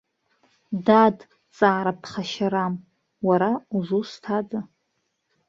[0.85, 1.17] Дад,
[1.55, 2.73] ҵаара ԥхашьарам,
[3.27, 4.59] уара узусҭада?